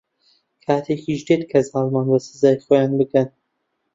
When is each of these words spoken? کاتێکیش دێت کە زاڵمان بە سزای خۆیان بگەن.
کاتێکیش 0.65 1.21
دێت 1.27 1.41
کە 1.51 1.59
زاڵمان 1.69 2.07
بە 2.11 2.19
سزای 2.27 2.61
خۆیان 2.63 2.91
بگەن. 2.99 3.27